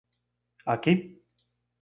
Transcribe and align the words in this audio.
Aqui? 0.73 0.95